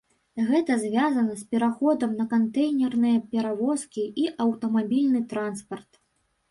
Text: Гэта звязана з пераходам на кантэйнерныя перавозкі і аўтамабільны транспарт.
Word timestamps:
Гэта 0.45 0.77
звязана 0.83 1.35
з 1.41 1.45
пераходам 1.51 2.17
на 2.21 2.25
кантэйнерныя 2.33 3.21
перавозкі 3.35 4.03
і 4.25 4.27
аўтамабільны 4.49 5.27
транспарт. 5.37 5.91